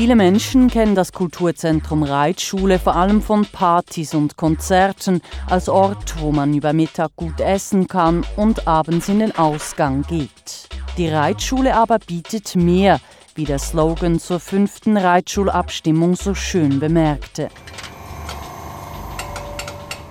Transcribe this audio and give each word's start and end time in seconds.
Viele 0.00 0.16
Menschen 0.16 0.68
kennen 0.68 0.94
das 0.94 1.12
Kulturzentrum 1.12 2.02
Reitschule 2.02 2.78
vor 2.78 2.96
allem 2.96 3.20
von 3.20 3.44
Partys 3.44 4.14
und 4.14 4.38
Konzerten 4.38 5.20
als 5.46 5.68
Ort, 5.68 6.18
wo 6.22 6.32
man 6.32 6.54
über 6.54 6.72
Mittag 6.72 7.14
gut 7.16 7.38
essen 7.38 7.86
kann 7.86 8.24
und 8.36 8.66
abends 8.66 9.10
in 9.10 9.18
den 9.18 9.36
Ausgang 9.36 10.00
geht. 10.08 10.70
Die 10.96 11.08
Reitschule 11.08 11.76
aber 11.76 11.98
bietet 11.98 12.56
mehr, 12.56 12.98
wie 13.34 13.44
der 13.44 13.58
Slogan 13.58 14.18
zur 14.18 14.40
fünften 14.40 14.96
Reitschulabstimmung 14.96 16.16
so 16.16 16.32
schön 16.32 16.80
bemerkte. 16.80 17.50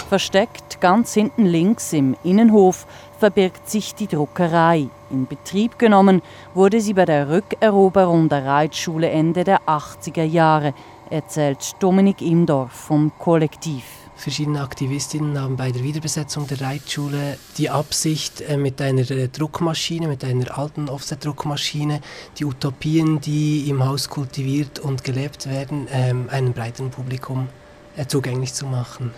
Versteckt 0.09 0.81
ganz 0.81 1.13
hinten 1.13 1.45
links 1.45 1.93
im 1.93 2.15
Innenhof 2.23 2.87
verbirgt 3.19 3.69
sich 3.69 3.93
die 3.93 4.07
Druckerei. 4.07 4.87
In 5.11 5.27
Betrieb 5.27 5.77
genommen 5.77 6.23
wurde 6.55 6.81
sie 6.81 6.95
bei 6.95 7.05
der 7.05 7.29
Rückeroberung 7.29 8.27
der 8.27 8.43
Reitschule 8.43 9.07
Ende 9.07 9.43
der 9.43 9.61
80er 9.67 10.23
Jahre, 10.23 10.73
erzählt 11.11 11.75
Dominik 11.79 12.23
Imdorf 12.23 12.71
vom 12.71 13.11
Kollektiv. 13.19 13.83
Verschiedene 14.15 14.61
Aktivistinnen 14.63 15.39
haben 15.39 15.57
bei 15.57 15.71
der 15.71 15.83
Wiederbesetzung 15.83 16.47
der 16.47 16.59
Reitschule 16.59 17.37
die 17.59 17.69
Absicht, 17.69 18.41
äh, 18.41 18.57
mit 18.57 18.81
einer 18.81 19.11
äh, 19.11 19.27
Druckmaschine, 19.27 20.07
mit 20.07 20.23
einer 20.23 20.57
alten 20.57 20.89
Offset-Druckmaschine, 20.89 22.01
die 22.39 22.45
Utopien, 22.45 23.21
die 23.21 23.69
im 23.69 23.85
Haus 23.85 24.09
kultiviert 24.09 24.79
und 24.79 25.03
gelebt 25.03 25.47
werden, 25.47 25.87
ähm, 25.91 26.29
einem 26.31 26.53
breiteren 26.53 26.89
Publikum 26.89 27.47
äh, 27.95 28.07
zugänglich 28.07 28.55
zu 28.55 28.65
machen. 28.65 29.11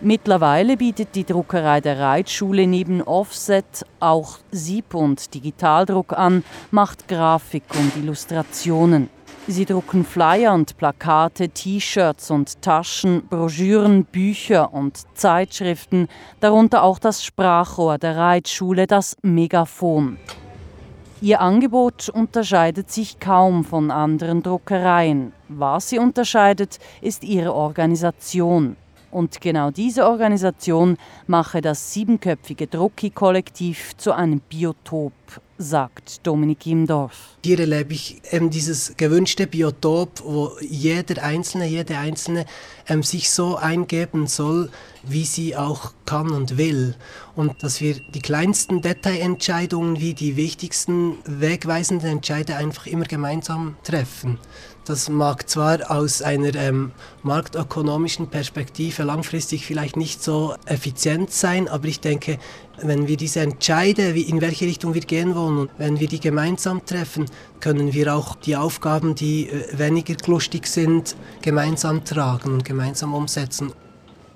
Mittlerweile 0.00 0.76
bietet 0.76 1.16
die 1.16 1.24
Druckerei 1.24 1.80
der 1.80 1.98
Reitschule 1.98 2.68
neben 2.68 3.02
Offset 3.02 3.84
auch 3.98 4.38
Sieb- 4.52 4.94
und 4.94 5.34
Digitaldruck 5.34 6.12
an, 6.12 6.44
macht 6.70 7.08
Grafik 7.08 7.64
und 7.74 7.96
Illustrationen. 7.96 9.10
Sie 9.48 9.64
drucken 9.64 10.04
Flyer 10.04 10.54
und 10.54 10.76
Plakate, 10.76 11.48
T-Shirts 11.48 12.30
und 12.30 12.62
Taschen, 12.62 13.26
Broschüren, 13.26 14.04
Bücher 14.04 14.72
und 14.72 15.02
Zeitschriften, 15.14 16.06
darunter 16.38 16.84
auch 16.84 17.00
das 17.00 17.24
Sprachrohr 17.24 17.98
der 17.98 18.16
Reitschule, 18.16 18.86
das 18.86 19.16
Megafon. 19.22 20.16
Ihr 21.20 21.40
Angebot 21.40 22.08
unterscheidet 22.08 22.92
sich 22.92 23.18
kaum 23.18 23.64
von 23.64 23.90
anderen 23.90 24.44
Druckereien. 24.44 25.32
Was 25.48 25.88
sie 25.88 25.98
unterscheidet, 25.98 26.78
ist 27.00 27.24
ihre 27.24 27.52
Organisation. 27.52 28.76
Und 29.10 29.40
genau 29.40 29.70
diese 29.70 30.06
Organisation 30.06 30.98
mache 31.26 31.60
das 31.60 31.92
siebenköpfige 31.92 32.66
Drucki-Kollektiv 32.66 33.96
zu 33.96 34.12
einem 34.12 34.40
Biotop, 34.40 35.12
sagt 35.58 36.26
Dominik 36.26 36.64
Imdorf. 36.66 37.36
Hier 37.44 37.58
erlebe 37.58 37.92
ich 37.92 38.22
ähm, 38.30 38.48
dieses 38.48 38.94
gewünschte 38.96 39.46
Biotop, 39.46 40.22
wo 40.24 40.52
jeder 40.60 41.22
Einzelne, 41.22 41.66
jede 41.66 41.98
Einzelne 41.98 42.46
ähm, 42.88 43.02
sich 43.02 43.30
so 43.30 43.56
eingeben 43.56 44.28
soll, 44.28 44.70
wie 45.02 45.24
sie 45.24 45.56
auch 45.56 45.92
kann 46.06 46.30
und 46.30 46.56
will. 46.56 46.94
Und 47.34 47.62
dass 47.62 47.80
wir 47.80 47.96
die 48.14 48.22
kleinsten 48.22 48.80
Detailentscheidungen 48.82 50.00
wie 50.00 50.14
die 50.14 50.36
wichtigsten 50.36 51.18
wegweisenden 51.24 52.10
Entscheide 52.10 52.56
einfach 52.56 52.86
immer 52.86 53.04
gemeinsam 53.04 53.76
treffen. 53.82 54.38
Das 54.84 55.10
mag 55.10 55.50
zwar 55.50 55.90
aus 55.90 56.22
einer 56.22 56.54
ähm, 56.54 56.92
marktökonomischen 57.22 58.30
Perspektive 58.30 59.02
langfristig 59.02 59.66
vielleicht 59.66 59.98
nicht 59.98 60.22
so 60.22 60.54
effizient 60.64 61.30
sein, 61.30 61.68
aber 61.68 61.88
ich 61.88 62.00
denke, 62.00 62.38
wenn 62.82 63.08
wir 63.08 63.16
diese 63.16 63.40
Entscheide, 63.40 64.14
wie, 64.14 64.22
in 64.22 64.40
welche 64.40 64.66
Richtung 64.66 64.94
wir 64.94 65.02
gehen 65.02 65.34
wollen, 65.34 65.58
und 65.58 65.70
wenn 65.78 66.00
wir 66.00 66.08
die 66.08 66.20
gemeinsam 66.20 66.84
treffen, 66.84 67.26
können 67.60 67.92
wir 67.92 68.14
auch 68.14 68.36
die 68.36 68.56
Aufgaben, 68.56 69.14
die 69.14 69.48
äh, 69.48 69.78
weniger 69.78 70.14
lustig 70.26 70.66
sind, 70.66 71.16
gemeinsam 71.42 72.04
tragen 72.04 72.54
und 72.54 72.64
gemeinsam 72.64 73.14
umsetzen. 73.14 73.72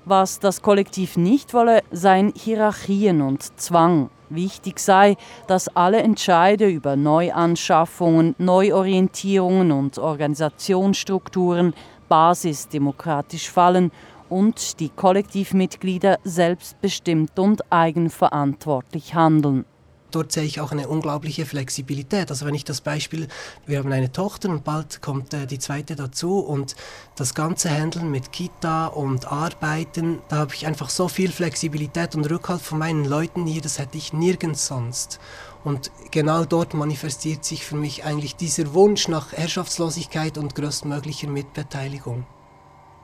Was 0.05 0.39
das 0.39 0.61
Kollektiv 0.61 1.15
nicht 1.15 1.53
wolle, 1.53 1.81
seien 1.91 2.33
Hierarchien 2.35 3.21
und 3.21 3.59
Zwang. 3.59 4.09
Wichtig 4.29 4.79
sei, 4.79 5.15
dass 5.47 5.69
alle 5.75 6.01
Entscheide 6.01 6.67
über 6.67 6.95
Neuanschaffungen, 6.95 8.35
Neuorientierungen 8.37 9.71
und 9.71 9.99
Organisationsstrukturen 9.99 11.73
basisdemokratisch 12.09 13.49
fallen 13.49 13.91
und 14.33 14.79
die 14.79 14.89
Kollektivmitglieder 14.89 16.17
selbstbestimmt 16.23 17.37
und 17.37 17.71
eigenverantwortlich 17.71 19.13
handeln 19.13 19.65
dort 20.13 20.31
sehe 20.31 20.43
ich 20.43 20.61
auch 20.61 20.71
eine 20.71 20.87
unglaubliche 20.87 21.45
Flexibilität. 21.45 22.29
Also 22.29 22.45
wenn 22.45 22.53
ich 22.53 22.63
das 22.63 22.81
Beispiel, 22.81 23.27
wir 23.65 23.79
haben 23.79 23.91
eine 23.91 24.11
Tochter 24.11 24.49
und 24.49 24.63
bald 24.63 25.01
kommt 25.01 25.33
äh, 25.33 25.47
die 25.47 25.59
zweite 25.59 25.95
dazu 25.95 26.39
und 26.39 26.75
das 27.15 27.33
ganze 27.33 27.69
Handeln 27.69 28.11
mit 28.11 28.31
Kita 28.31 28.87
und 28.87 29.31
Arbeiten, 29.31 30.19
da 30.29 30.37
habe 30.37 30.53
ich 30.53 30.67
einfach 30.67 30.89
so 30.89 31.07
viel 31.07 31.31
Flexibilität 31.31 32.15
und 32.15 32.29
Rückhalt 32.29 32.61
von 32.61 32.79
meinen 32.79 33.05
Leuten 33.05 33.45
hier, 33.45 33.61
das 33.61 33.79
hätte 33.79 33.97
ich 33.97 34.13
nirgends 34.13 34.67
sonst. 34.67 35.19
Und 35.63 35.91
genau 36.11 36.45
dort 36.45 36.73
manifestiert 36.73 37.45
sich 37.45 37.65
für 37.65 37.75
mich 37.75 38.03
eigentlich 38.03 38.35
dieser 38.35 38.73
Wunsch 38.73 39.07
nach 39.07 39.31
Herrschaftslosigkeit 39.31 40.37
und 40.37 40.55
größtmöglicher 40.55 41.29
Mitbeteiligung. 41.29 42.25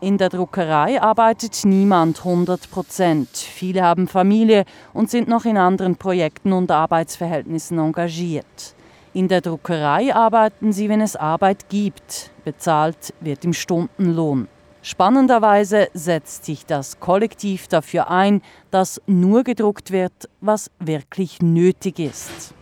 In 0.01 0.17
der 0.17 0.29
Druckerei 0.29 1.01
arbeitet 1.01 1.65
niemand 1.65 2.19
100 2.19 2.71
Prozent. 2.71 3.27
Viele 3.35 3.83
haben 3.83 4.07
Familie 4.07 4.63
und 4.93 5.09
sind 5.09 5.27
noch 5.27 5.43
in 5.43 5.57
anderen 5.57 5.97
Projekten 5.97 6.53
und 6.53 6.71
Arbeitsverhältnissen 6.71 7.79
engagiert. 7.79 8.75
In 9.13 9.27
der 9.27 9.41
Druckerei 9.41 10.15
arbeiten 10.15 10.71
sie, 10.71 10.88
wenn 10.88 11.01
es 11.01 11.17
Arbeit 11.17 11.67
gibt. 11.67 12.31
Bezahlt 12.45 13.13
wird 13.19 13.43
im 13.43 13.51
Stundenlohn. 13.51 14.47
Spannenderweise 14.81 15.89
setzt 15.93 16.45
sich 16.45 16.65
das 16.65 17.01
Kollektiv 17.01 17.67
dafür 17.67 18.09
ein, 18.09 18.41
dass 18.71 19.01
nur 19.05 19.43
gedruckt 19.43 19.91
wird, 19.91 20.29
was 20.39 20.71
wirklich 20.79 21.41
nötig 21.41 21.99
ist. 21.99 22.53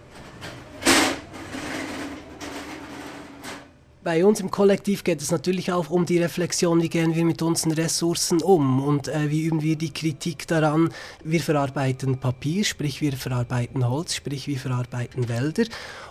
Bei 4.07 4.23
uns 4.25 4.39
im 4.39 4.49
Kollektiv 4.49 5.03
geht 5.03 5.21
es 5.21 5.31
natürlich 5.31 5.73
auch 5.73 5.89
um 5.89 6.05
die 6.05 6.17
Reflexion, 6.17 6.81
wie 6.81 6.87
gehen 6.87 7.13
wir 7.13 7.25
mit 7.25 7.41
unseren 7.41 7.73
Ressourcen 7.73 8.41
um 8.41 8.81
und 8.81 9.09
äh, 9.09 9.29
wie 9.29 9.43
üben 9.43 9.61
wir 9.61 9.75
die 9.75 9.91
Kritik 9.91 10.47
daran. 10.47 10.93
Wir 11.25 11.41
verarbeiten 11.41 12.17
Papier, 12.17 12.63
sprich 12.63 13.01
wir 13.01 13.11
verarbeiten 13.11 13.85
Holz, 13.85 14.15
sprich 14.15 14.47
wir 14.47 14.57
verarbeiten 14.57 15.27
Wälder. 15.27 15.65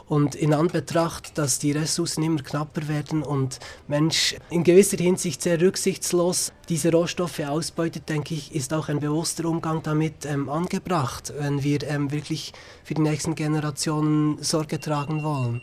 Und 0.09 0.35
in 0.35 0.53
Anbetracht, 0.53 1.39
dass 1.39 1.59
die 1.59 1.73
Ressourcen 1.73 2.23
immer 2.23 2.43
knapper 2.43 2.87
werden 2.87 3.23
und 3.23 3.61
Mensch 3.89 4.37
in 4.51 4.63
gewisser 4.63 4.99
Hinsicht 4.99 5.41
sehr 5.41 5.59
rücksichtslos 5.59 6.53
diese 6.69 6.93
Rohstoffe 6.93 7.41
ausbeutet, 7.41 8.11
denke 8.11 8.35
ich, 8.35 8.55
ist 8.55 8.75
auch 8.75 8.91
ein 8.91 9.01
bewusster 9.01 9.47
Umgang 9.47 9.83
damit 9.83 10.27
ähm, 10.27 10.51
angebracht, 10.51 11.33
wenn 11.39 11.63
wir 11.63 11.83
ähm, 11.85 12.13
wirklich 12.13 12.53
für 12.85 12.93
die 12.93 13.01
nächsten 13.01 13.35
Generationen 13.35 14.37
Sorge 14.43 14.79
tragen 14.81 15.23
wollen. 15.23 15.63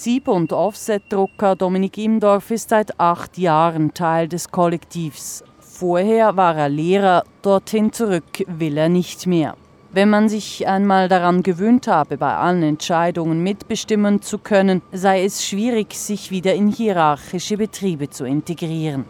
Sieb- 0.00 0.28
und 0.28 0.52
Offset-Drucker 0.52 1.56
Dominik 1.56 1.98
Imdorf 1.98 2.52
ist 2.52 2.68
seit 2.68 3.00
acht 3.00 3.36
Jahren 3.36 3.94
Teil 3.94 4.28
des 4.28 4.52
Kollektivs. 4.52 5.42
Vorher 5.58 6.36
war 6.36 6.56
er 6.56 6.68
Lehrer, 6.68 7.24
dorthin 7.42 7.92
zurück 7.92 8.44
will 8.46 8.78
er 8.78 8.88
nicht 8.88 9.26
mehr. 9.26 9.56
Wenn 9.90 10.08
man 10.08 10.28
sich 10.28 10.68
einmal 10.68 11.08
daran 11.08 11.42
gewöhnt 11.42 11.88
habe, 11.88 12.16
bei 12.16 12.32
allen 12.32 12.62
Entscheidungen 12.62 13.42
mitbestimmen 13.42 14.22
zu 14.22 14.38
können, 14.38 14.82
sei 14.92 15.24
es 15.24 15.44
schwierig, 15.44 15.94
sich 15.94 16.30
wieder 16.30 16.54
in 16.54 16.68
hierarchische 16.68 17.56
Betriebe 17.56 18.08
zu 18.08 18.24
integrieren. 18.24 19.04